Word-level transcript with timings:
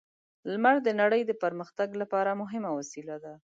لمر 0.51 0.75
د 0.83 0.89
نړۍ 1.01 1.21
د 1.25 1.31
پرمختګ 1.43 1.89
لپاره 2.01 2.39
مهمه 2.41 2.69
وسیله 2.79 3.15
ده. 3.23 3.33